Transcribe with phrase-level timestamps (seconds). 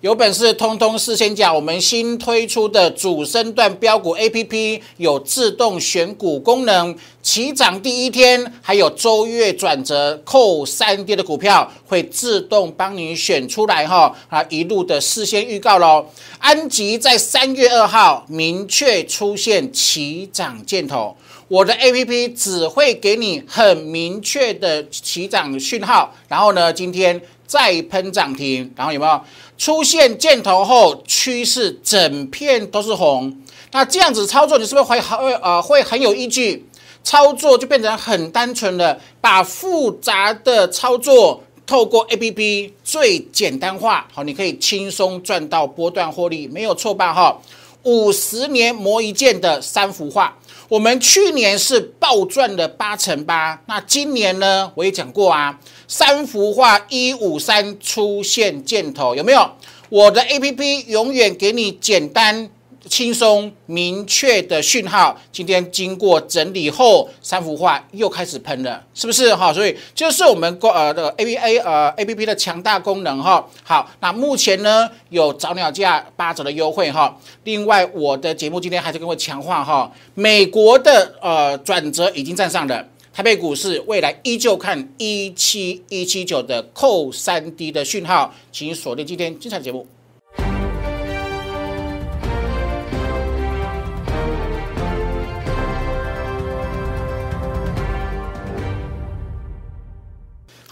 [0.00, 16.06] 有本事通通事先讲，我们新推出的主升段标股 A P P 有自动选股功能，起涨第一天还有周月转折扣三跌的股票会自动帮你选出来哈啊，一路的事先预告喽。
[16.38, 21.14] 安吉在三月二号明确出现起涨箭头，
[21.46, 29.20] 我的 A P P 只会给你很明确的起涨讯号，然后呢，今天再喷涨停，然后有没有？
[29.60, 33.30] 出现箭头后，趋势整片都是红，
[33.72, 36.66] 那这样子操作，你是不是会很呃会很有依据？
[37.04, 47.12] 操作就变成很单纯的，把复杂的操作透过 A P P 最简单化，好，你可以轻松赚到波段获利，没有错吧？
[47.12, 47.38] 哈，
[47.82, 50.34] 五十年磨一剑的三幅画。
[50.70, 54.70] 我们去年是暴赚了八成八，那今年呢？
[54.76, 55.58] 我也讲过啊，
[55.90, 59.50] 三幅画一五三出现箭头，有没有？
[59.88, 62.48] 我的 A P P 永远给你简单。
[62.88, 69.52] 轻松明确的讯号，今天经过整理后，三幅画又开始喷了，是不是哈？
[69.52, 73.46] 所以就是我们呃的 A P A 呃 A P P 的强大功能哈。
[73.62, 77.14] 好，那目前呢有早鸟价八折的优惠哈。
[77.44, 82.82] 另外，我的节目今天还是跟我强化哈，美国的呃转折已经站上了，
[83.20, 89.86] 台北股市未来依旧看一七一七九的扣三 D 的讯号，请锁定今天精彩节目。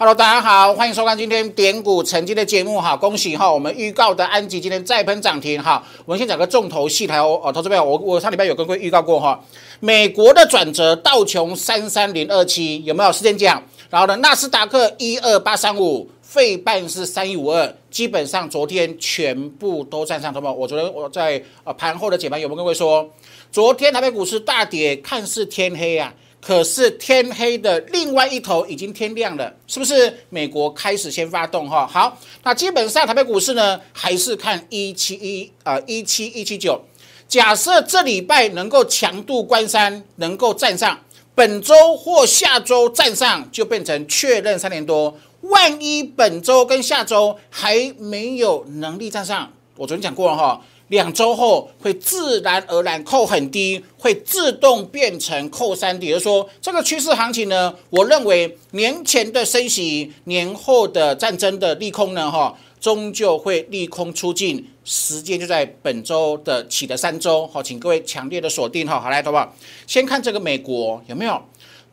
[0.00, 9.42] Hello，大家好，欢迎收看今天点股成绩的节目哈，恭喜哈，我们预告的安吉今天再喷涨停哈，我们先讲个重头戏台哦，投资朋友，我我上礼拜有跟各位预告过哈，
[9.80, 13.60] 美国的转折道琼三三零二七有没有时间讲？
[13.90, 23.10] 然后呢，纳斯达克一二八三五，费半是三一五二，基本上昨天全部都站上，同胞，我昨天我在呃盘后的解盘有没有跟各位说，
[23.50, 26.14] 昨天台北股市大跌，看似天黑啊。
[26.40, 30.18] 可是天黑的另外一头已经天亮了，是不是？
[30.30, 31.86] 美国开始先发动哈。
[31.86, 36.80] 好，那基本上台北股市呢，还是看一七一啊一七一七九。
[37.26, 40.98] 假设这礼拜能够强度关山，能够站上，
[41.34, 45.18] 本周或下周站上，就变成确认三年多。
[45.42, 50.60] 万一本周跟下周还没有能力站上，我昨天讲过了哈。
[50.88, 56.00] 两周后会自然而然扣很低，会自动变成扣三。
[56.02, 64.66] 也就是说，这个趋势行情呢，我认为年前的升息，年后的战争的利空呢，哈，终究会利空出尽。
[64.84, 68.98] 时间就在本周的起的三周，好，请各位强烈的锁定哈。
[68.98, 69.54] 好来，好不好？
[69.86, 71.38] 先看这个美国有没有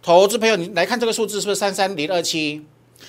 [0.02, 2.64] 投资朋友，你来看这个数字是不是三三零二七？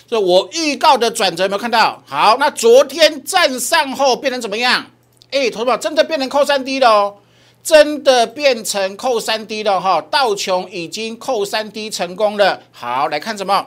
[0.08, 2.02] 所以我预告的转折有没有看到？
[2.04, 4.84] 好，那昨天站上后变成怎么样？
[5.30, 7.16] 哎，同志们，真的变成扣三 D 了哦！
[7.62, 10.00] 真的变成扣三 D 了哈！
[10.02, 12.62] 道琼已经扣三 D 成功了。
[12.70, 13.66] 好，来看什么？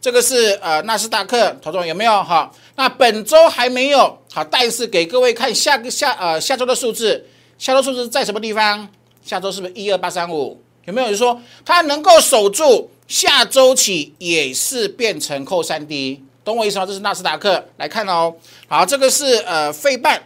[0.00, 2.52] 这个是呃纳斯达克，同志们有没有哈？
[2.76, 7.26] 那本周还没有好，但是给各位看下个下呃下周的数字，
[7.58, 8.88] 下周数字在什么地方？
[9.24, 10.62] 下周是不是一二八三五？
[10.84, 12.90] 有没有人说它能够守住？
[13.08, 16.22] 下周起也是变成扣三 D。
[16.50, 16.84] 懂我意思吗？
[16.84, 18.34] 这是纳斯达克来看哦。
[18.66, 20.20] 好，这个是呃费半，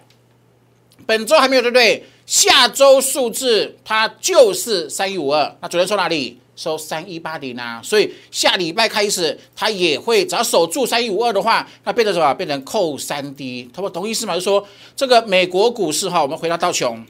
[1.05, 2.03] 本周还没有对不对？
[2.25, 5.55] 下周数字它就是三一五二。
[5.61, 6.41] 那昨天收哪里？
[6.57, 7.83] 收三一八零啊。
[7.85, 12.33] 所以下礼拜开始它也会，只要守住三一五二的话，那变成什么？
[12.33, 13.71] 变成扣三 D。
[13.75, 14.35] 他们懂意思吗？
[14.35, 17.05] 就说这个美国股市哈，我们回到道琼，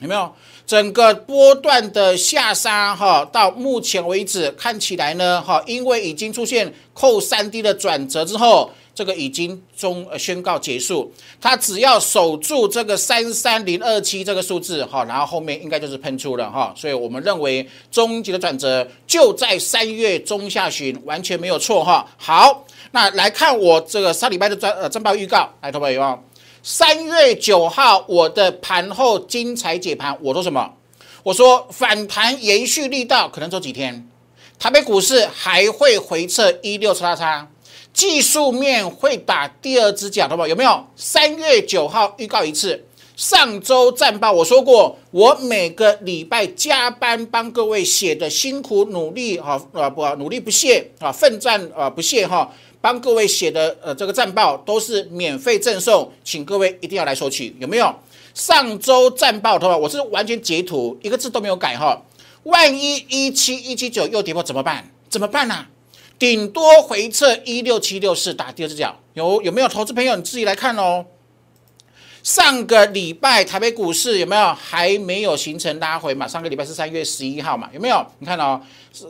[0.00, 0.32] 有没有？
[0.66, 11.12] 整个波段的下杀哈，到目前为止看起来呢哈，因为已经出现扣三 D 的转折之后，这个已经中宣告结束。
[11.40, 22.04] 它只要守住这个三三零二七这个数字哈，然后后面应该就是喷出了哈，所以我们认为终极的转折就在三月中下旬，完全没有错哈。
[22.16, 26.25] 好，那来看我这个上礼拜的专呃征报预告，来，投朋友。
[26.68, 30.68] 三月九号，我的盘后精彩解盘，我说什么？
[31.22, 34.08] 我说反弹延续力道可能走几天，
[34.58, 37.48] 台北股市还会回撤一六叉叉，
[37.92, 40.48] 技术面会打第二只脚，好不好？
[40.48, 40.84] 有没有？
[40.96, 42.84] 三月九号预告一次，
[43.14, 52.52] 上周战报我说过，我每个礼拜加班帮各位写的辛苦努力啊啊不努力不懈啊奋战啊不懈哈。
[52.86, 57.92] 帮各位写的呃这个战报都是免费赠送，请各位一定要来收取，有没有？
[58.32, 62.00] 上周战报的话，我是完全截图，一个字都没有改哈。
[62.44, 64.88] 万一一七一七九又跌破怎么办？
[65.08, 65.66] 怎么办呢？
[66.16, 71.06] 顶多回撤一六七六四打第二只脚，有有没有投资朋友你自己来看哦。
[72.26, 76.26] 上个礼拜台北股市有没有还没有形成拉回嘛？
[76.26, 77.70] 上个礼拜是三月十一号嘛？
[77.72, 78.04] 有没有？
[78.18, 78.60] 你看哦，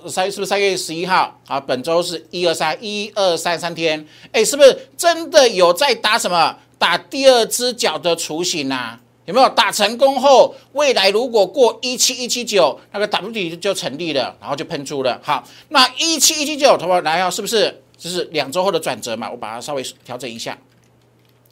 [0.06, 1.34] 三是不是三月十一号？
[1.46, 6.54] 啊，本周是一二三一二三三天，哎，是不是真的有在打什么？
[6.76, 9.00] 打第二只脚的雏形啊？
[9.24, 15.18] 有没有打成功后，未来如果过一七一七九，那个 W 底就成立了，然后就喷出了。
[15.24, 17.82] 好，那一七一七九，同学来哦，是不是？
[17.96, 19.30] 就是两周后的转折嘛？
[19.30, 20.56] 我把它稍微调整一下。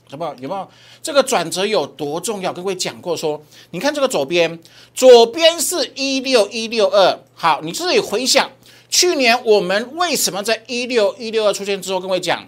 [0.08, 0.68] 什么有没有
[1.02, 2.52] 这个转折有多重要？
[2.52, 4.58] 跟各位讲过说，你看这个左边，
[4.94, 7.18] 左边是一六一六二。
[7.34, 8.50] 好，你自己回想，
[8.88, 12.46] 去年我们为什么在一六一六二出现之后，跟各位讲，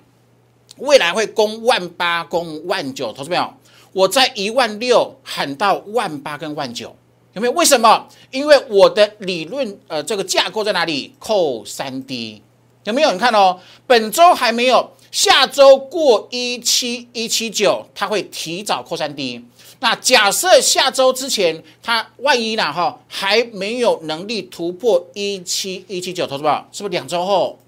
[0.76, 3.52] 未来会攻万八、攻万九，投资没有？
[3.92, 6.94] 我在一万六喊到万八跟万九，
[7.32, 7.52] 有没有？
[7.54, 8.06] 为什么？
[8.30, 11.14] 因为我的理论呃，这个架构在哪里？
[11.18, 12.42] 扣三 D，
[12.84, 13.10] 有没有？
[13.12, 14.92] 你看哦，本周还没有。
[15.16, 19.42] 下周过一七一七九，它会提早扩三 D。
[19.80, 22.70] 那假设下周之前，它万一呢？
[22.70, 27.58] 哈，还没有能力突破一七一七九，投资宝是不是两周后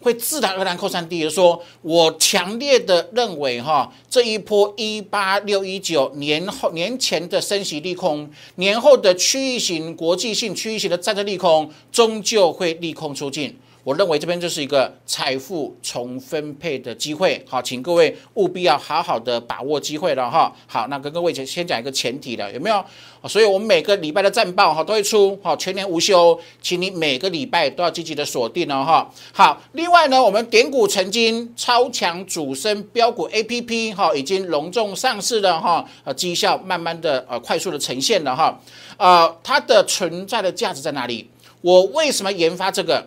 [0.00, 1.30] 会自然而然扩三 D？
[1.30, 13.56] 说我强烈的认为，哈，这一波一八六一九年后年前的升息利空，年后的区域型国际性区域型的战争利空，终究会利空出尽。
[13.84, 20.50] 我认为这边就是一个财富重分配的机会，好，请各位务必要好好的把握机会了哈。
[20.66, 22.82] 好，那跟各位先先讲一个前提了，有没有？
[23.28, 29.10] 所以我们每个礼拜的战报哈都会出，好，全年无休，请你每个礼拜都要积极的锁定了哈。
[29.32, 38.58] 好，另外呢，我们点股曾经超强主升标股 A P P 哈已经隆重上市了哈，呃，绩效慢慢的呃快速的呈现了哈，
[38.96, 41.28] 呃，它的存在的价值在哪里？
[41.60, 43.06] 我为什么研发这个？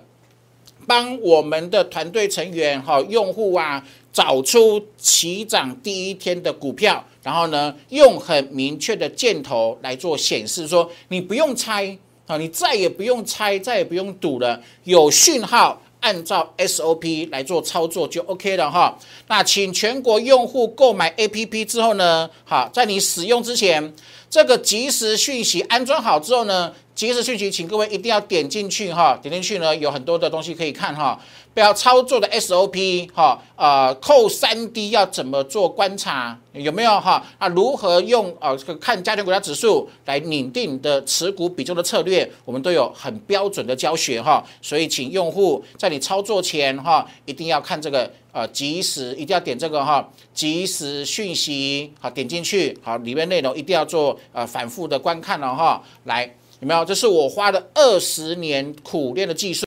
[0.87, 11.95] 帮我们的团队成员哈用户啊找出起涨第一天的股票，然后呢用很明确的箭头来做显示，说你不用猜
[12.25, 18.97] 啊，你再也不用猜，再也不用赌了，有讯号按照 SOP 来做操作就 OK 了哈。
[19.27, 23.93] 那请全国用户购买 APP 之后呢，好，在你使用之前，
[24.29, 26.73] 这个即时讯息安装好之后呢。
[26.97, 31.15] 即时讯息，请各位一定要点进去哈，点进去呢有很多的东西可以看哈。
[31.53, 36.35] 不要操作的 SOP 哈，呃，扣三 D 要怎么做观察？
[36.53, 37.23] 有没有哈？
[37.37, 42.27] 啊，如何用呃看加权股价指数来拟定的持股比重的策略？
[42.43, 44.43] 我们都有很标准的教学哈。
[44.59, 56.31] 所以请用户在你操作前哈，一定要看这个啊，及时，一定要点这个哈及时讯息，好点进去，好里面内容一定要做呃反复的观看了哈，来。
[56.59, 56.83] 有没有？
[56.83, 59.63] 这是我花了二十年苦练的技术，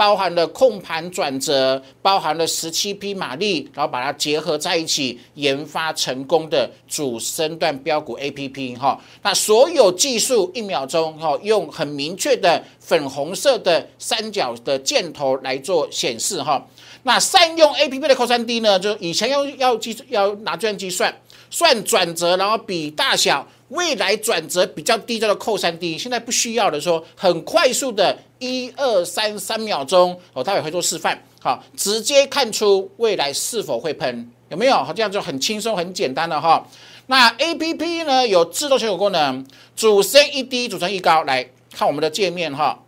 [0.00, 8.98] 包含了控盘转折，包含了十七匹马力，然后把它结合在一起，研发成功的主升段标股 A P P 哈。
[9.20, 16.66] 那所有技术一秒钟哈，用很明确的粉红色的三角的箭头来做显示哈。
[17.02, 21.14] 那善用 A P P 的扣三 D 呢，就以前要要计要拿计算机算
[21.50, 23.46] 算转折，然后比大小。
[23.70, 25.98] 未来转折比较低，叫做扣三 D。
[25.98, 34.74] 现在不需要的，说很快速的，一二三三秒钟，我待会会做示范，好，直接看出未来是否会喷，有没有？
[34.74, 36.66] 好，这样就很轻松、很简单了哈。
[37.06, 42.80] 那 A P P 呢，有自动选股功能，主升一低，主升一高，来看我们的界面哈。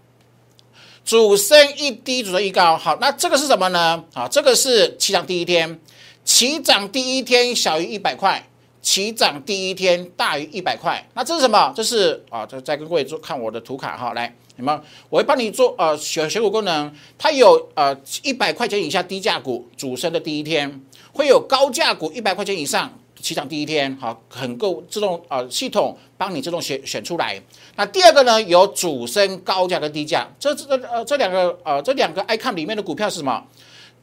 [1.05, 4.05] 主升一低，主升一高，好，那这个是什么呢？
[4.15, 5.81] 好，这个是起涨第一天，
[6.25, 8.49] 起涨第一天小于一百块。
[8.83, 11.73] 起涨第一天大于一百块，那这是什么？
[11.75, 14.79] 这是啊，再再跟各位做看我的图卡哈，来，你们？
[15.09, 20.81] 我会帮你做呃选选股功能，它有呃一百块钱以下低价股主升的第一天，
[21.13, 27.41] 会有高价股一百块钱以上起涨第一天，好，很够自动啊系统帮你自动选选出来。
[27.77, 33.45] 那第二个呢，有主升高价跟低价，这这呃这两个呃这两个 icon 里面的股票是什么？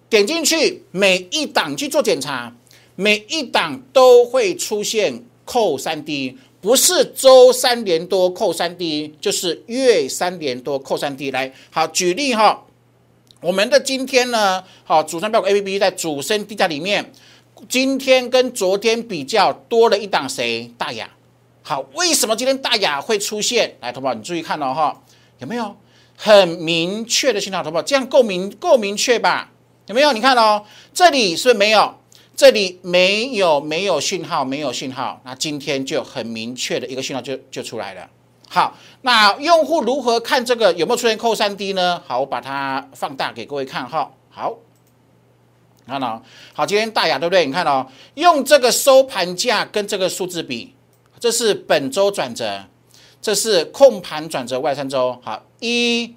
[0.09, 2.51] 点进去每一档去做检查。
[2.99, 11.31] 每一档都会出现扣三 D，不是周三连多扣三 D，就是月三连多扣三 D。
[11.31, 12.65] 来，好举例哈，
[13.39, 17.13] 我们的今天呢，好主升标股 A P P 在主升低价里面，
[17.69, 20.69] 今天跟昨天比较多了一档谁？
[20.77, 21.09] 大雅。
[21.61, 23.77] 好，为什么今天大雅会出现？
[23.79, 25.01] 来，同胞你注意看了哈，
[25.37, 25.73] 有没有
[26.17, 27.63] 很明确的信号？
[27.63, 29.49] 同胞这样够明够明确吧？
[29.87, 30.11] 有没有？
[30.11, 31.95] 你看哦，这里是没有。
[32.39, 38.09] 这里没有没有讯号，没有讯号，那今天就很明确的一个讯号就就出来了。
[38.47, 42.01] 好，那用户如何看这个有没有出现扣三 D 呢？
[42.07, 44.13] 好，我把它放大给各位看哈。
[44.29, 44.57] 好，
[45.85, 47.45] 看到好，今天大雅对不对？
[47.45, 50.73] 你看哦，用这个收盘价跟这个数字比，
[51.19, 52.63] 这是本周转折，
[53.21, 55.19] 这是控盘转折外三周。
[55.21, 56.15] 好，一，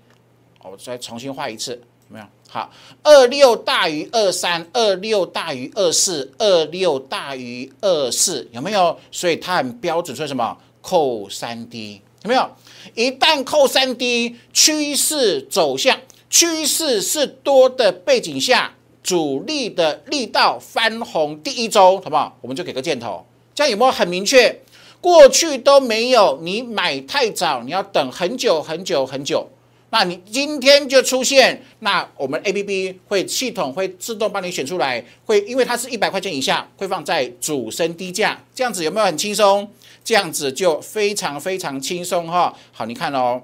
[0.63, 2.27] 我再重新画一次，有没有？
[2.53, 2.71] 好，
[3.03, 8.95] 二六大于二三，二六大于二四，二六大于二四，有没有？
[9.11, 10.55] 所以它很标准，说什么？
[10.83, 12.47] 扣三 D，有没有？
[12.95, 18.75] 一旦扣三 D，趋势走向，趋势是多的背景下。
[19.03, 22.37] 主力的力道翻红第一周，好不好？
[22.43, 24.61] 我们就给个箭头，这样有没有很明确？
[25.01, 29.49] 过去都没有，你买太早，你要等很久很久很久。
[29.93, 39.71] 那你今天就出现，那我们 A P P 会系统会自动帮你选出来，会因为它是一百块钱以下，会放在主升低价，这样子有没有很轻松？
[40.03, 42.57] 这样子就非常非常轻松哈。
[42.73, 43.43] 好，你看哦，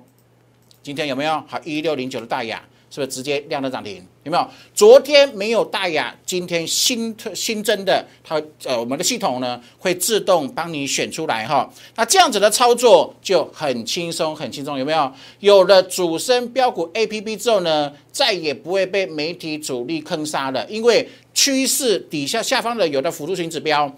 [0.83, 1.33] 今天有没有？
[1.47, 2.65] 好，一六零九的大雅。
[2.91, 4.05] 是不是直接亮灯涨停？
[4.25, 4.47] 有没有？
[4.75, 11.69] 昨天没有大雅，今天新特新增的，它呃，我们的系统呢会自动帮你选出来哈。
[11.97, 15.13] 那这样子的操作就很轻松，很轻松，有没有？
[15.41, 23.91] 有了主升标股 A P P 之后呢，再也不会被媒体主力坑杀了，因为趋势底下下方的有的辅助型指标。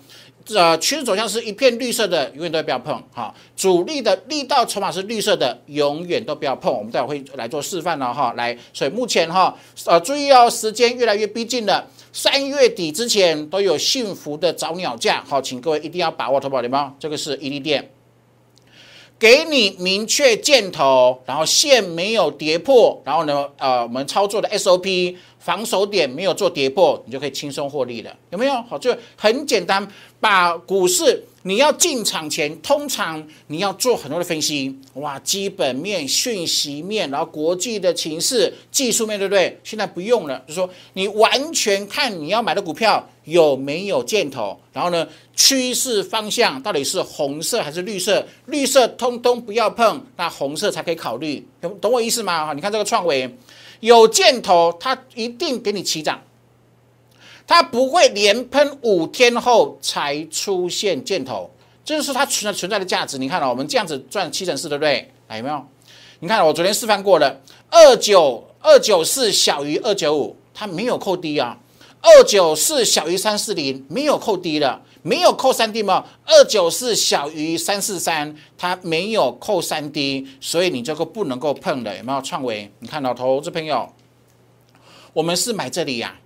[0.57, 3.03] 呃，趋势走向是一片绿色的，永远都不要碰。
[3.13, 6.73] 哈，主力的力道筹码是绿色的，永远都不要碰。
[6.73, 8.33] 我们待会会来做示范了哈。
[8.37, 15.23] 来，所以目前哈，呃，注意哦，时间越来越逼近了，三月底之前都有幸福的早鸟价。
[15.27, 17.91] 好，请各位一定要把握，投保联盟，这个是伊利店，
[19.19, 25.17] 给你明确箭头，然后线没有跌破，然后呢，呃，我们操作的 SOP。
[25.41, 28.53] 防守点没有做跌破，你就可以轻松获利了，有没有？
[28.69, 29.87] 好，就很简单。
[30.21, 39.59] 把股市你要进场前，通常你要做很多的分析，哇，基本面、讯息面，然后国际的情势、技术面对不对？
[39.65, 48.23] 现在不用了，就说你完全看你要买的股票有没有箭头，然后呢，趋势方向到底是红色还是绿色？
[48.45, 52.45] 绿色通通不要碰，那红色才可以考虑，懂懂我意思吗？
[52.45, 53.35] 哈，你看这个创维。
[53.81, 56.23] 有箭头，它一定给你起涨，
[57.47, 61.51] 它不会连喷五天后才出现箭头，
[61.85, 63.19] 这就是它存在存在的价值。
[63.19, 65.11] 你看了，我们这样子赚七成四，对不对？
[65.29, 65.67] 来，有没有？
[66.21, 71.59] 你看，我昨天示范过了，二九二九四小于二九五，它没有扣低啊。
[72.03, 76.05] 二九四小于三四零，没有扣低了，没有扣三 D 吗？
[76.27, 82.71] 二九四小于三四三，它没有扣三 D，所以你这个不能够碰的，有没有创维？
[82.81, 83.91] 你看到投资朋友，
[85.13, 86.17] 我们是买这里呀，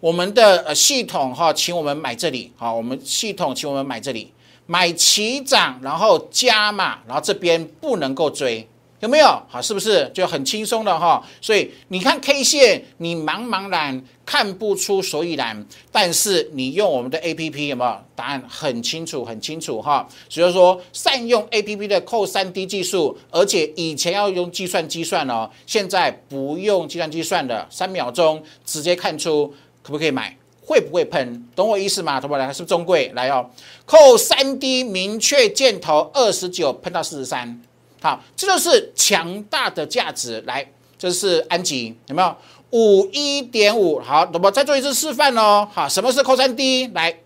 [0.00, 4.32] 我们的呃系统哈，请我们买这里，好，我们系统请我们买这里，
[4.66, 8.68] 买齐涨，然后加码，然后这边不能够追。
[9.00, 9.62] 有没有好？
[9.62, 11.24] 是不是就很轻松的哈？
[11.40, 17.96] 所以你看 K 线，你茫茫然看不出所以然，但是你用我们的 A P P 有没有？
[18.16, 20.08] 答案很清楚，很清楚哈。
[20.28, 31.46] 所以说，善用 A P P 的扣三 D 技术，而且以前要用计算机算哦，现在不用计算机算的，三秒钟直接看出可不可以买，会不会喷？
[31.54, 32.20] 懂我意思吗？
[32.20, 33.48] 同学们，是不是中贵来哦？
[33.86, 37.62] 扣三 D 明确箭头二十九喷到四十三。
[38.00, 40.42] 好，这就是强大的价值。
[40.46, 42.36] 来，这是安吉，有没有
[42.70, 44.00] 五一点五？
[44.00, 45.68] 好，那么再做一次示范哦。
[45.72, 46.86] 好，什么是扣三 D？
[46.88, 47.18] 来，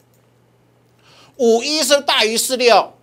[1.36, 2.94] 五一是不是大于四六？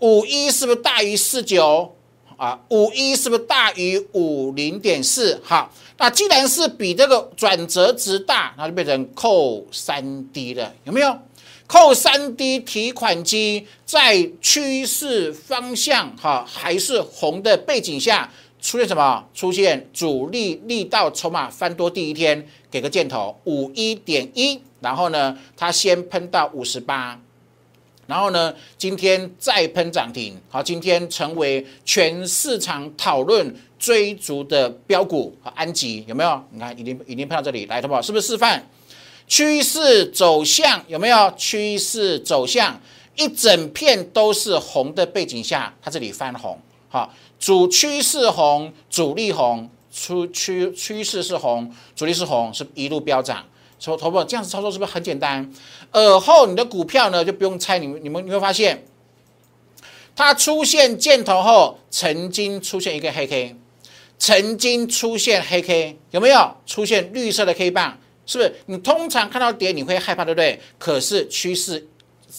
[0.00, 1.94] 五一是不是大于四九？
[2.36, 5.40] 啊，五一是不是大于五零点四？
[5.44, 11.16] 好，那既然是比这个转折值大，那就变成扣三 D 了，有没有？
[11.68, 18.26] 扣三 D 提款机在趋势方向哈还是红的背景下
[18.58, 19.22] 出现什么？
[19.34, 27.20] 出现主力力道筹码翻多第一天，给个箭头五一点一，然后呢，它先喷到五十八，
[28.06, 36.42] 然后呢，今天再喷涨停，好，今天成为全市场讨论追逐的标股和安吉有没有？
[36.50, 38.00] 你看已经已经喷到这里来，好不好？
[38.00, 38.66] 是不是示范？
[39.28, 42.80] 趋势走向有没有趋势走向？
[43.16, 53.44] 一整片都是红的背景下，它这里翻红，好，主趋势红，主力红，出趋趋势是红，主力是红，是一路飙涨。
[53.78, 55.52] 说头部这样子操作是不是很简单？
[55.90, 58.86] 而后你的股票呢就不用猜，你们你们你会发现，
[60.14, 63.56] 它出现箭头后，曾经出现一个黑 K，
[64.18, 67.98] 曾经出现黑 K，有没有出现绿色的 K 棒？
[68.24, 70.60] 是不是你通常看到跌你会害怕，对不对？
[70.78, 71.84] 可是趋势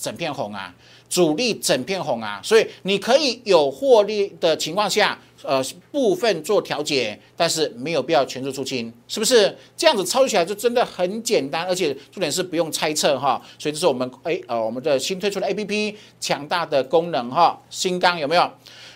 [0.01, 0.73] 整片红啊，
[1.09, 9.55] 主力整片红啊，所以你可以有获利的情况下，呃，部分做调节，但是没有必要全数出清，是不是？
[9.77, 13.39] 这样子操作起来就真的很简单，而且重点是不用猜测哈。
[13.59, 18.49] 所以这是我们哎呃我们的新推出的 A P P 强大的功能哈，新钢有没有？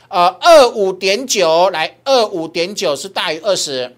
[0.09, 3.95] 呃，二五点九来，二五点九是大于二十，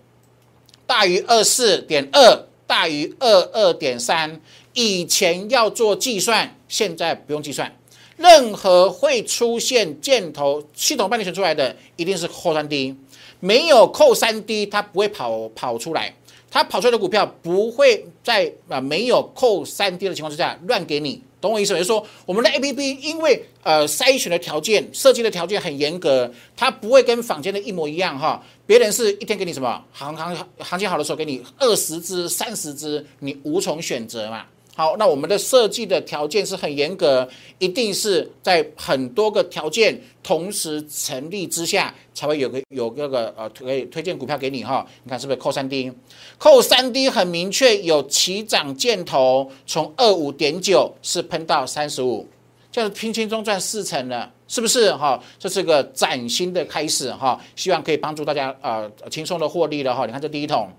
[0.85, 4.41] 大于二四点二，大于二二点三。
[4.79, 7.69] 以前要做计算，现在不用计算。
[8.15, 12.95] 任何会出现箭头系统半天选出来的，一定是扣三 D，
[13.41, 16.15] 没有扣三 D，它不会跑跑出来。
[16.49, 21.21] 它跑出来的股票不会在啊没有扣三 D 的情况之下乱给你。
[21.41, 21.79] 懂我意思没？
[21.79, 28.41] 就是说，我们的 A P P 因为呃筛选的条件、设计的条件很严格，它不会跟坊间的一模一样哈。
[28.65, 34.45] 别人是一天给你什么行行行情好的时候给你二十只、三十只，你无从选择嘛。
[34.79, 44.87] 好，那我们的设计的条件是很严格，一定是在很多个条件同时成立之下，才会有个有个个呃可以推荐股票给你哈。
[45.03, 45.91] 你看是不是扣三 D？
[46.37, 52.25] 扣三 D 很明确，有起涨箭头，从二五点九是喷到三十五，
[52.71, 55.21] 这样拼轻松赚四成了，是不是哈？
[55.37, 60.05] 这是个崭新的开始哈，希望可以帮助大家呃轻松的获利了哈。
[60.05, 60.69] 你看这第一桶，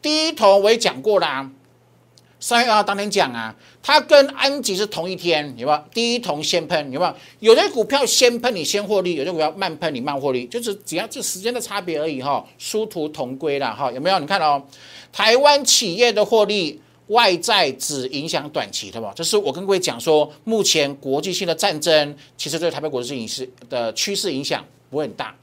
[0.00, 1.50] 第一桶我也讲过啦。
[2.42, 5.84] 三月二号当天讲啊，它跟安吉是同一天，有没有？
[5.92, 7.14] 第一桶先喷，有没有？
[7.40, 14.18] 有的股票先喷你先获利，有的股票慢喷你慢获利，就是只要这时间的差别而已哈，殊途同归了哈，有没有？
[14.18, 14.62] 你看哦，
[15.12, 19.12] 台湾企业的获利，外在只影响短期，对吧？
[19.14, 25.36] 这是我跟各位讲说，目前国际性的战争其实对台北股市影势的趋势影响不会很大，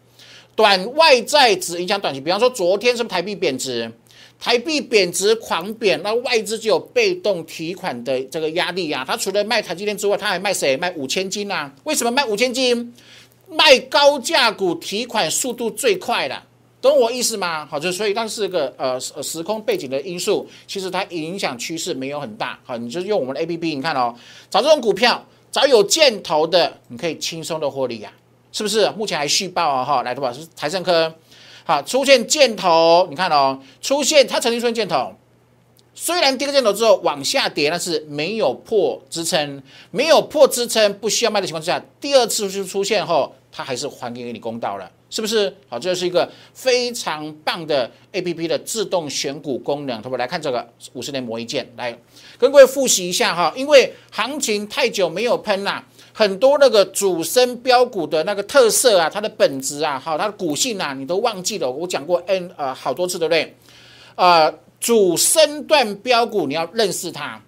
[0.55, 3.91] 短外在只影响短期，比方说昨天是不是台币贬值？
[4.39, 9.03] 台币贬值狂贬，那外资就有被动提款的这个压力啊。
[9.05, 10.77] 他除了卖台积电之外，他还卖谁？
[10.77, 11.73] 卖五千金啊？
[11.85, 12.93] 为什么卖五千金？
[13.49, 16.43] 卖高价股提款速度最快的，
[16.81, 17.65] 懂我意思吗？
[17.65, 22.59] 好，就所以它是个呃时空背景的因素，其实它影响趋势没有很大。
[22.63, 24.13] 好，你就用我们的 A P P，你看哦，
[24.49, 28.11] 找这种股票，找有箭头的，你可以轻松的获利呀，
[28.51, 28.91] 是不是？
[28.91, 31.11] 目前还续报啊，哈，来的吧，是台盛科。
[31.67, 35.13] 好，出现箭头，你看哦，出现它曾经出现箭头，
[35.93, 45.53] 虽然跌个箭头之后往下跌，但是没有破支撑，没有破支撑，不需要卖的情况之下，第二次出出现后，它还是还给你公道了，是不是？
[45.67, 51.91] 好，这是一个非常棒的 A P P 的自动选股功能，同学们来看这个五十年磨一剑，来
[52.37, 55.85] 跟各位复习一下哈，因为行情太久没有喷啦。
[56.17, 61.69] 很多那个主升标股的那个特色啊，它的本质啊，好，它的股性啊，你都忘记了。
[61.69, 63.55] 我讲过 N 呃好多次，对不对？
[64.15, 67.39] 呃，主升段标股你要认识它，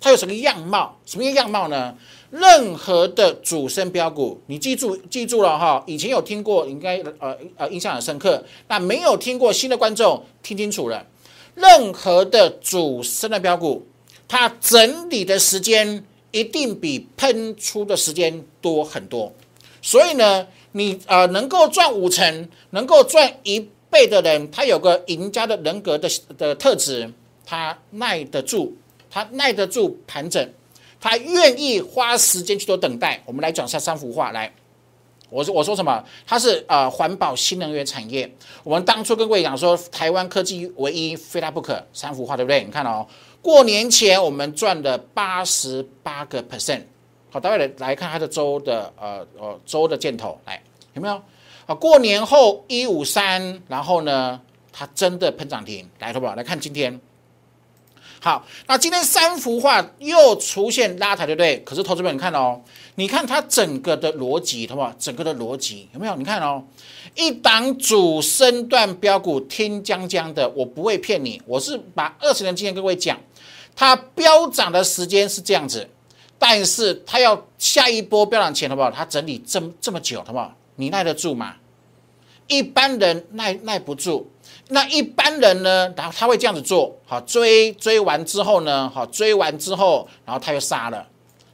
[0.00, 0.98] 它有什么样貌？
[1.06, 1.94] 什么样貌呢？
[2.32, 5.84] 任何的主升标股，你记住记住了哈。
[5.86, 8.44] 以前有听过，应该呃呃印象很深刻。
[8.66, 11.06] 那没有听过新的观众听清楚了，
[11.54, 13.86] 任何的主升的标股，
[14.26, 16.04] 它整理的时间。
[16.32, 19.32] 一定比喷出的时间多很多，
[19.82, 27.12] 所以呢，你呃能够赚五成，能够赚一倍的人，他有个赢家的人格的的特质，
[27.44, 28.74] 他耐得住，
[29.10, 30.50] 他耐得住盘整，
[30.98, 33.22] 他愿意花时间去做等待。
[33.26, 34.50] 我们来讲下三幅画，来，
[35.28, 36.02] 我说我说什么？
[36.26, 38.34] 它是呃环保新能源产业。
[38.64, 41.86] 我们当初跟各位讲说，台湾科技唯一，非它不可。
[41.92, 42.64] 三幅画对不对？
[42.64, 43.06] 你看哦。
[43.42, 46.82] 过年前我们赚了八十八个 percent，
[47.28, 50.62] 好，大家来来看它的周的呃呃周的箭头，来
[50.94, 51.20] 有没有？
[51.66, 54.40] 啊，过年后一五三，然后呢，
[54.72, 56.36] 它真的喷涨停，来，好不好？
[56.36, 57.00] 来看今天，
[58.20, 61.58] 好，那今天三幅画又出现拉抬，对不对？
[61.64, 62.60] 可是投资者你看哦，
[62.94, 64.94] 你看它整个的逻辑，好不好？
[65.00, 66.14] 整个的逻辑有没有？
[66.14, 66.62] 你看哦。
[67.14, 73.20] 一档主升段标股，听江江的，我不会骗你，我是把二十年经验跟各位讲，
[73.74, 75.88] 它飙涨的时间是这样子，
[76.38, 78.90] 但是它要下一波飙涨前，好不好？
[78.90, 80.54] 它整理这么这么久，好不好？
[80.76, 81.54] 你耐得住吗？
[82.48, 84.30] 一般人耐耐不住，
[84.68, 85.92] 那一般人呢？
[85.96, 91.06] 然后他会这样子做，好追追完之后呢，好追完之后，然后他又杀了，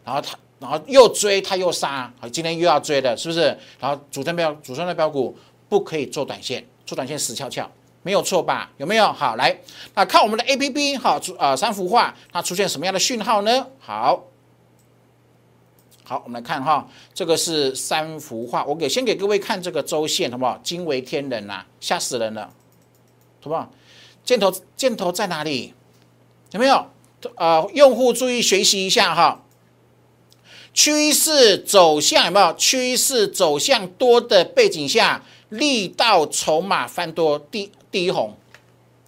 [0.04, 0.36] 然后他。
[0.60, 3.42] 然后又追，他又杀，好，今天又要追的，是不是？
[3.78, 7.70] 然后主升标、主升的标股不可以做短线，做短线死翘翘，
[8.02, 8.70] 没有错吧？
[8.78, 9.12] 有没有？
[9.12, 9.58] 好，来，
[9.94, 13.66] 那看我们的 A P P，好，呃，三幅画，它出现什么样的讯号呢？
[13.78, 14.24] 好，
[16.04, 20.58] 好，我们来看哈，这个是三幅画，我给先给各位看这个周线，好不好？
[20.62, 22.50] 惊为天人呐，吓死人了，
[23.42, 23.70] 好不好？
[24.24, 25.74] 箭头箭头在哪里？
[26.52, 26.86] 有没有？
[27.36, 29.42] 呃，用户注意学习一下哈。
[30.72, 32.54] 趋势走向有没有？
[32.54, 38.36] 趋势走向多的背景下，力道筹码翻多，第第一红。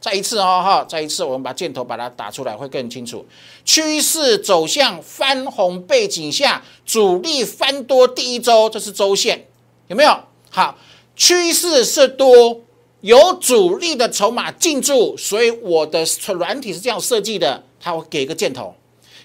[0.01, 3.23] 再一次哦哈，再一次，我们把箭头把它打出来会更清楚。
[3.67, 9.47] 趋势走向翻红背景下，主力翻多第一周，这是周线，
[9.89, 10.19] 有没有？
[10.49, 10.79] 好，
[11.15, 12.63] 趋势是多，
[13.03, 18.75] 有主力的筹码进驻，所以我的软体是这样设计的，它会给一个箭头，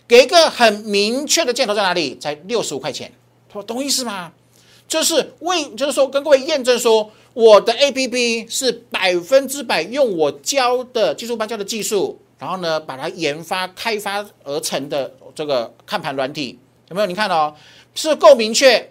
[0.06, 2.14] 给一个很明确的箭头在哪里？
[2.16, 3.10] 在六十五块钱，
[3.66, 4.34] 懂意思吗？
[4.90, 7.10] 就是为，就是说跟各位验证说。
[7.36, 17.06] 我的 A P P 是百分之百用我教的技术班教的技术，然后呢，把它研发开发而成的这个看盘软体，有没有？
[17.06, 17.54] 你看哦，
[17.94, 18.90] 是够明确。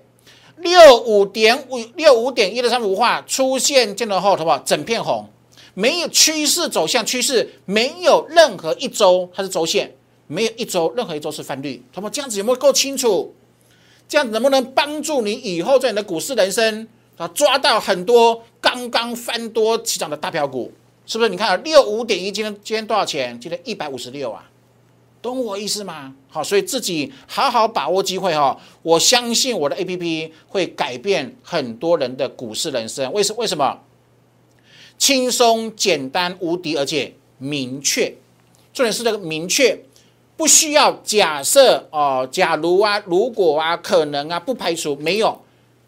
[0.59, 4.59] 六五点五六五点一的三幅画出现箭头后，好不好？
[4.59, 5.27] 整片红，
[5.73, 12.11] 没有趋势走向趋势，没有任何一周它是周线，没有一周任何一周是翻绿，好不好？
[12.11, 13.35] 这样子有没有够清楚？
[14.07, 16.87] 这样子能不能帮助你以后在你的股市人生？
[17.17, 20.73] 他，抓到很多刚刚翻多起涨的大票股，
[21.07, 21.31] 是不是？
[21.31, 23.39] 你看六五点一，今天今天多少钱？
[23.41, 24.51] 今天一百五十六啊，
[25.23, 26.15] 懂我意思吗？
[26.29, 28.61] 好，所以自己好好把握机会哈。
[28.83, 33.13] 我相信我的 A P P 会改变很多人的股市人生。
[33.13, 33.79] 为什为什么？
[34.99, 38.13] 轻松、简单、无敌，而且明确。
[38.73, 39.79] 重点是这个明确，
[40.37, 45.44] 不需要假设哦，假如啊，如果啊，可能啊，不排除没有。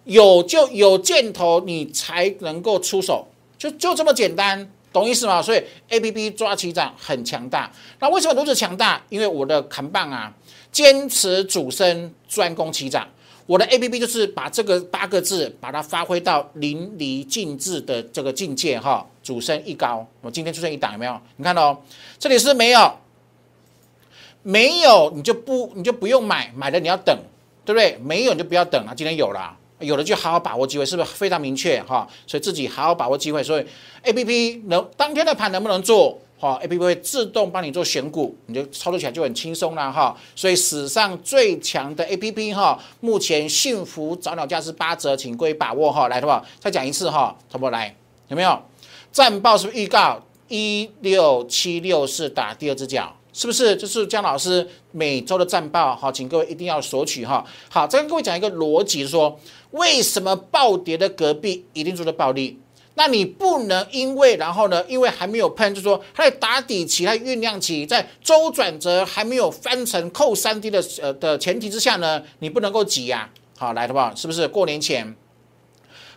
[0.07, 5.43] 有就有箭头，你才能够出手，就就这么简单，懂意思吗？
[5.43, 7.71] 所以 A P P 抓起涨很强大。
[7.99, 9.03] 那为什么如此强大？
[9.09, 10.33] 因为我的扛棒啊，
[10.71, 13.07] 坚持主升，专攻起涨。
[13.47, 19.07] 我的 A P P 就是把这个八个字，把它发挥到淋漓尽致的这个境界哈。
[19.23, 21.21] 主升一高，我今天出现一档有没有？
[21.37, 21.83] 你看到
[22.19, 22.93] 这里是没有，
[24.45, 27.19] 没有你就不你就不用买，买了你要等，
[27.65, 27.99] 对不对？
[28.05, 29.57] 没有你就不要等了，今天有了。
[29.81, 32.07] 有的就好好把握机会，是不是非常明确哈？
[32.27, 33.43] 所以自己好好把握机会。
[33.43, 33.67] 所以
[34.03, 36.19] A P P 能当天的盘能不能做？
[36.39, 40.15] 哈，A P P 会自动帮你做选股，你就操作起来就很轻松了哈。
[40.35, 46.09] 所以史上最强的 A P P 哈，目前幸福早鸟价是八折，请各位把握哈。
[46.09, 46.45] 来，好不好？
[46.61, 47.97] 再讲一次哈，同不来？
[48.29, 48.63] 有没有？
[49.11, 53.17] 战报是不是预告一六七六是打第二只脚？
[53.33, 53.75] 是不是？
[53.77, 57.43] 就是姜老师每周的战报，好，请各位一定要索取哈。
[57.71, 59.39] 好，再跟各位讲一个逻辑，说
[59.77, 62.59] 为什么暴跌的隔壁一定做的暴利？
[62.99, 73.29] 那你不能因为然后呢，因为还没有喷，就说它在打底期、它酝酿期，在周转折还没有翻成扣三 D 的呃的前提之下呢，你不能够挤呀。
[73.59, 75.15] 好，来的话，是不是过年前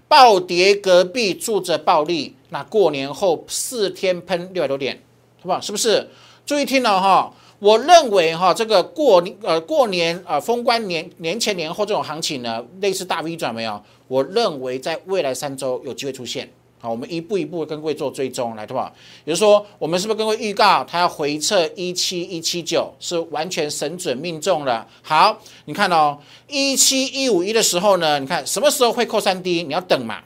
[0.08, 5.04] 暴跌隔壁住着暴利，那过年后四天喷六百多点，
[5.42, 5.60] 好不好？
[5.60, 6.08] 是不是？
[6.46, 13.82] 注意听了哈，我认为哈，这个过呃过年啊封关年年前年后这种行情呢，类似大 V 转没有？
[14.08, 16.50] 我认为在未来三周有机会出现。
[16.82, 18.90] 好，我们一步一步跟各位做追踪，来对吧？
[19.26, 24.88] 也就是说，我们是不是跟各位预告，它要回撤一七一七九，是完全神准命中了。
[25.02, 26.18] 好，你看哦，
[26.48, 29.64] 一七一五一的时候呢，你看什么时候会扣三 D？
[29.64, 30.20] 你要等嘛。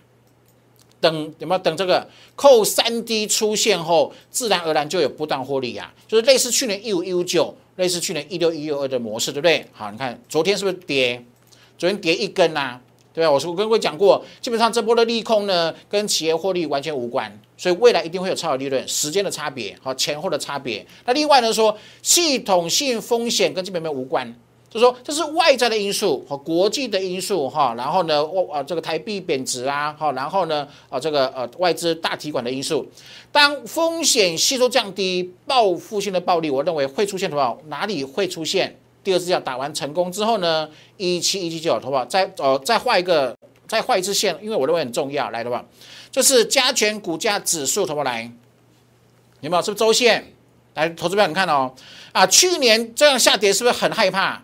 [1.03, 9.65] 等有没有等这个扣三 D 出现后，自然而然就有波段获利啊，就是类似去年一五一五九，类似去年一六一六二的模式，对不对？
[9.73, 11.21] 好，你看昨天是不是跌？
[11.77, 12.79] 昨天跌一根呐，
[13.13, 13.29] 对吧？
[13.29, 20.85] 我说我跟各位讲过，基本上这波的利空呢，跟企业获利完全无关，所以未来一定会有超额利润，时间的差别和前后的差别。
[21.05, 24.33] 那另外呢说，系统性风险跟基本面无关。
[24.73, 32.83] 就说这是外在的因素和国际的因素哈，然后呢，我啊这个台币贬值啊，哈，然后呢，啊这个呃外资大提款的因素，
[33.31, 37.55] 当风险系数降低，报复性的暴利，我认为会出现什么？
[37.67, 38.75] 哪里会出现？
[39.03, 42.03] 第二次要打完成功之后呢，一七一七九，好不好？
[42.05, 45.63] 再呃再画一个，再画一次线，因为我认为很重要，来的话，
[46.09, 48.03] 就是加权股价指数，好不好？
[48.03, 48.31] 来，
[49.41, 49.61] 有没有？
[49.61, 50.33] 是不是周线？
[50.73, 51.71] 来，投资票你看哦，
[52.11, 54.41] 啊，去年这样下跌是不是很害怕？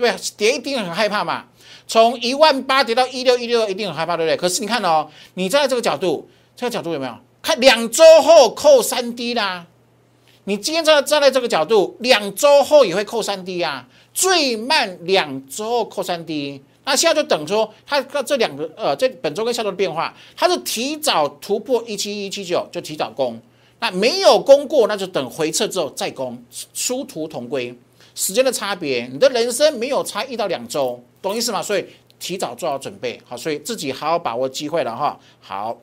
[0.00, 1.46] 对，跌一定很害怕嘛。
[1.86, 4.36] 从一万八跌到一六一六，一定很害怕，对不对？
[4.36, 7.14] 可是你看哦，你站在这个角度，这个角度有没有？
[7.42, 9.66] 看两周后扣三 D 啦。
[10.44, 13.86] 你今天站站在这个角度，两周后也会扣三 D 啊。
[14.12, 16.62] 最慢两周后扣三 D。
[16.84, 23.40] 那现在就等说，它这两个呃，这本周跟下周的变化，它是提早突破一七一七九就提早攻，
[23.78, 27.76] 那没有攻过，那就等回撤之后再攻，殊途同归。
[28.14, 31.62] 时间的差别，你的人生没有差一到两周，懂意思吗？
[31.62, 31.86] 所以
[32.18, 35.18] 提早做好准备，好，所以自己好好把握机会了哈。
[35.40, 35.78] 好，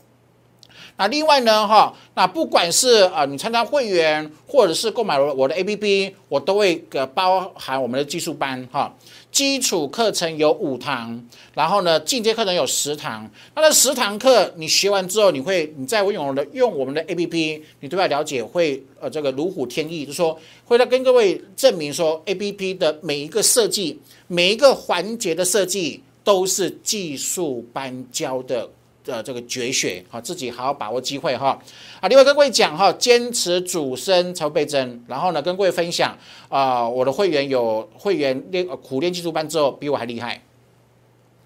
[0.97, 8.93] 那另外呢，哈，那不管是啊你参加会员，或者是购买我的 A P P，我都会个包含我们的技术班，哈。
[9.37, 11.23] 基础课程有五堂，
[11.53, 13.29] 然后呢，进阶课程有十堂。
[13.53, 28.67] 那这十堂课你学完之后，你会你在用我的用我们的 A P P，你对外了解会呃这个如虎添翼，就是说会来跟各位证明说 A P P 的每一个设计，每一个环节的设计都是技术班教的。
[29.11, 31.59] 的这个绝学，好，自己好好把握机会哈。
[31.99, 35.03] 啊，另外跟各位讲哈，坚持主升才会倍增。
[35.07, 36.17] 然后呢，跟各位分享
[36.49, 40.41] 啊，我的会员有会员练苦练技术班之后，比我还厉害。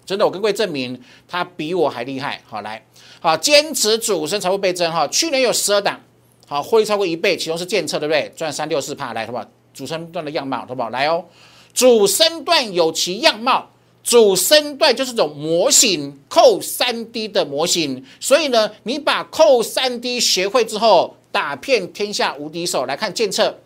[0.04, 2.42] 真的，我跟各位证明，他比我还厉害。
[2.48, 2.84] 好，来，
[3.20, 5.06] 好，坚持主升才会倍增哈。
[5.08, 6.00] 去年有十二档，
[6.48, 8.30] 好，获利超过一倍，其中是建测，对不对？
[8.36, 9.46] 赚三六四帕，来，好不好？
[9.72, 10.90] 主升段的样貌，好不好？
[10.90, 11.24] 来哦，
[11.72, 13.70] 主升段有其样貌。
[14.02, 22.84] 主升段就是种模型，扣三 D 的模型，所以呢，你把扣三 D 学会之后，打遍天下无敌手。
[22.84, 23.60] 来看监测，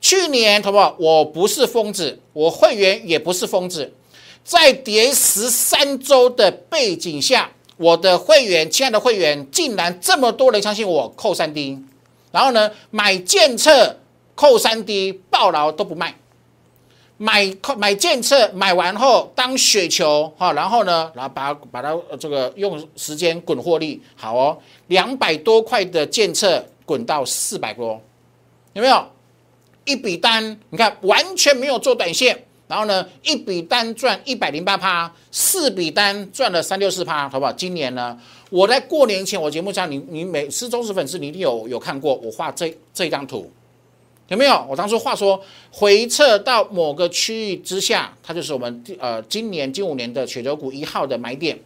[0.00, 0.96] 去年好不好？
[0.98, 3.92] 我不是疯子，我会员也不是疯子，
[4.44, 11.78] 在跌十三周的背景下，我的会员，亲爱的会员，竟然这么多人相信我扣三 D，
[12.32, 14.00] 然后呢，买监测
[14.34, 16.18] 扣三 D，爆牢都不卖。
[17.18, 28.00] 买买建测买完后当雪球哈，然后呢，然后把把它这个用时间滚获利好哦，两百多块的建测滚到四百多，
[28.74, 29.06] 有没有？
[29.86, 37.52] 一笔单你看完全没有做短线，然后呢，一笔单赚一百零八趴，四笔单赚了三六四趴，好不好？
[37.52, 38.18] 今年呢，
[38.50, 43.50] 我在过年前我节目上你你每次忠实粉丝你一定有有看过我画这这张图。
[44.28, 44.66] 有没有？
[44.68, 51.58] 我当初话说，回撤到某个区域之下，它就是我们呃今年近五年的雪球股一号的买点。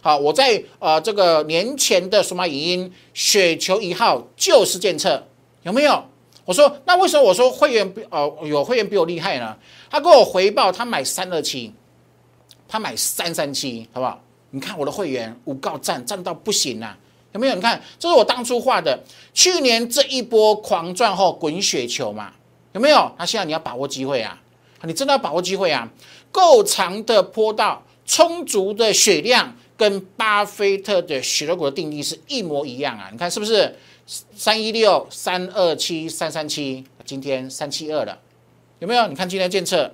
[0.00, 5.22] 好，我在呃这个年前的数码影音雪球一号就是建测，
[5.62, 6.02] 有没有？
[6.44, 9.56] 我说那为什么我说会员比呃有会员比我厉害呢？
[9.90, 11.72] 他给我回报，他买三二七，
[12.68, 14.22] 他买三三七，好不好？
[14.50, 16.96] 你看我的会员五告赞赞到不行啊！
[17.36, 17.54] 有没有？
[17.54, 18.98] 你看，这是我当初画的。
[19.34, 22.32] 去年这一波狂赚后滚雪球嘛，
[22.72, 23.12] 有没有？
[23.18, 24.40] 那现在你要把握机会啊！
[24.82, 25.86] 你真的要把握机会啊！
[26.32, 33.10] 够长的坡道，充足的血量，跟巴菲特的雪球股的定义是一模一样啊！
[33.12, 33.76] 你看是不是？
[34.34, 38.18] 三一六、三二七、三三七，今天三七二了，
[38.78, 39.06] 有没有？
[39.08, 39.92] 你看今天监测。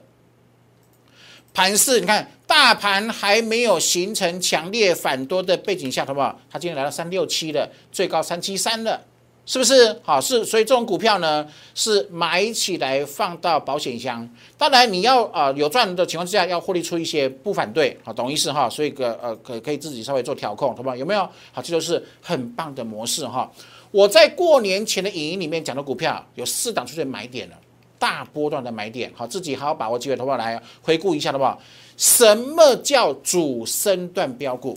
[1.54, 6.38] 盘势，你看大盘还没有形成强烈反多的背景下，好不好？
[6.50, 9.00] 它今天来到三六七了，最高三七三了，
[9.44, 10.00] 是不是？
[10.02, 14.26] 好，是，所以这种股票呢，是买起来放到保险箱。
[14.56, 18.70] 当然，你要啊有赚的情况之下，要获利出一些，不反对，好，懂意思哈？
[18.70, 20.96] 所以个呃可可以自己稍微做调控，好不好？
[20.96, 21.20] 有没有？
[21.52, 23.50] 好，这就是很棒的模式哈。
[23.90, 27.56] 我在过年前的影音里面讲的股票，有四档出现买点了。
[28.02, 30.36] 大波段的买点，好，自己好好把握机会，好不好？
[30.36, 31.56] 来回顾一下，好不好？
[31.96, 34.76] 什么叫主升段标股？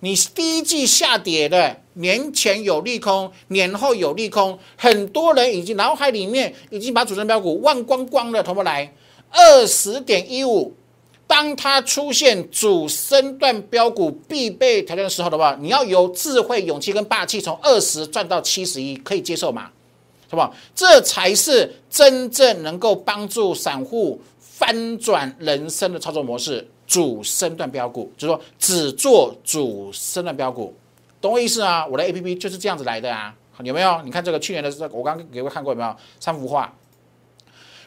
[0.00, 8.64] 你第一季下跌的，年前有利空，年后有利空，很多人已经脑海里面已经把主升标股忘光光了，好不好？
[8.64, 8.92] 来
[9.30, 10.74] 二十点一五，
[11.26, 19.70] 当它出现主升段标股必备条件的时候，的话，你要有智慧、勇气跟霸气，从二十赚到七十一，可以接受吗？
[20.30, 20.52] 是吧？
[20.74, 26.66] 这才是真正能够帮助散户翻转人生的操作模式。
[26.88, 30.72] 主升段标股，就是说只做主升段标股，
[31.20, 31.84] 懂我意思啊？
[31.84, 33.34] 我的 A P P 就是这样子来的啊，
[33.64, 34.00] 有没有？
[34.04, 35.96] 你看这个去年的时候，我刚刚给各位看过有没有？
[36.20, 36.72] 三幅画，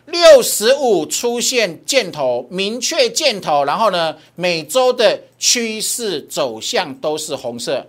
[0.08, 7.88] 六十五出现箭头，明确箭头，然后呢，每周的趋势走向都是红色，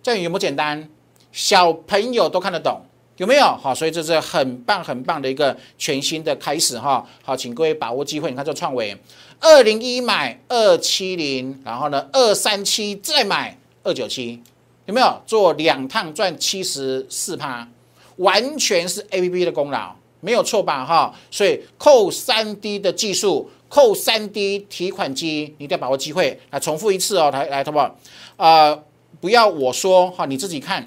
[0.00, 0.88] 这样有没有简单？
[1.32, 2.80] 小朋友都看得懂。
[3.22, 3.72] 有没有好？
[3.72, 7.06] 所以这是很棒很棒的一个全新的开始哈。
[7.22, 8.28] 好，请各位把握机会。
[8.28, 8.96] 你看这创维，
[9.38, 14.42] 二零一买二七零，然后呢二三七再买二九七，
[14.86, 17.68] 有没有做两趟赚七十四趴？
[18.16, 21.14] 完全是 A P P 的功劳，没有错吧哈？
[21.30, 26.40] 所以扣三 D 的技术，扣三 D 提款机，你一定要把握机会。
[26.50, 27.96] 来重复一次哦，来来，好不好？
[28.36, 28.82] 呃，
[29.20, 30.84] 不要我说哈，你自己看。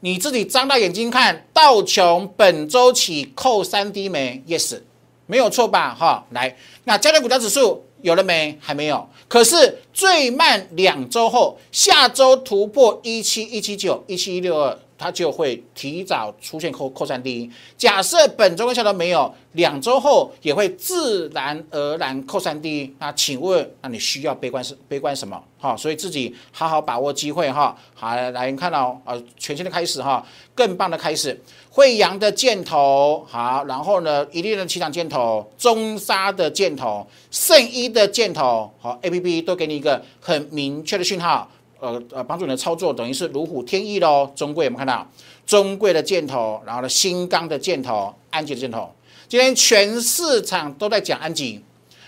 [0.00, 4.80] 你自己张大眼睛看，道琼本周起扣三低没？Yes，
[5.26, 5.92] 没有错吧？
[5.92, 8.56] 哈，来，那焦点股价指数有了没？
[8.60, 9.08] 还没有。
[9.26, 17.48] 可是最慢两周后，下周突破一七一七九、一七一六二，它就会提早出现扩扩散低。
[17.76, 22.92] 假设本周跟下周没有，两周后也会自然而然扩散低。
[22.98, 25.40] 那请问，那你需要悲观是悲观什么？
[25.60, 27.76] 好，所以自己好好把握机会哈。
[27.94, 31.40] 好，来看到呃全新的开始哈，更棒的开始。
[31.70, 41.48] 惠阳的箭头好，然后呢，一定的起涨箭头，中沙的箭头，圣一的箭头好，A P P 都给你一个很明确的讯号。
[41.80, 44.30] 呃呃，帮助你的操作等于是如虎添翼喽。
[44.34, 45.06] 中贵有没有看到
[45.46, 48.92] 中贵的箭头，然后呢新钢的箭头，安吉的箭头。
[49.28, 51.62] 今天全市场都在讲安吉，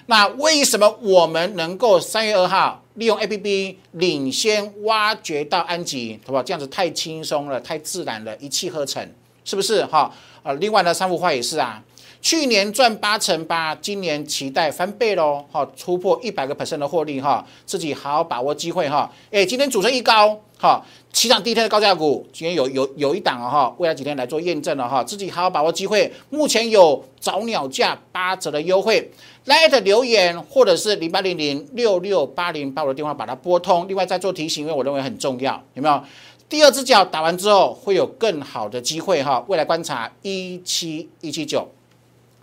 [0.06, 6.42] 那为什么我们能够三月二号利用 A P P 领先挖掘到安吉，好不好？
[6.42, 9.06] 这样子太轻松了，太自然了，一气呵成，
[9.44, 10.12] 是不是哈？
[10.42, 11.82] 啊，另外呢，三幅画也是啊。
[12.22, 15.42] 去年赚八成八，今年期待翻倍喽！
[15.50, 19.10] 哈，突破一百个 percent 的获利哈，自己好好把握机会哈。
[19.30, 26.12] 哎，今天主升一高哈，起涨第一天的高价股，今天有有有一档哈，未来几天来做验证了哈，自己好好把握机会。
[26.28, 29.10] 目前有早鸟价八折的优惠，
[29.46, 33.88] 来的留言或者是零八零零六六八零八五的电话把它拨通。
[33.88, 36.02] 另外再做提醒，因为我认为很重要，有没有？
[36.50, 41.66] 第二只脚打完之后会有更好的机会哈，未来观察一七一七九。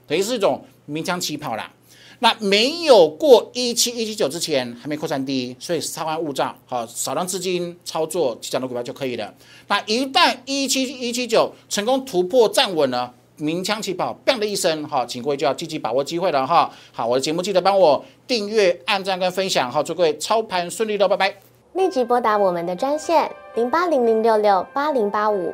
[0.07, 1.71] 等于是一种鸣枪起跑啦，
[2.19, 9.33] 那没有过一七一七九之前还没扩散低，所以稍安勿躁，好少量资金操作起涨的股票就可以了。
[9.67, 16.71] 那一旦一七一七九成功突破站稳了，鸣枪起跑，bang 的一声，哈，请各位就要积极把握机会了哈。
[16.91, 21.35] 好，我的节目记得帮我订阅、按赞跟分享，好，祝各位操盘顺利的，拜拜。
[21.73, 25.53] 立即拨打我们的专线零八零零六六八零八五。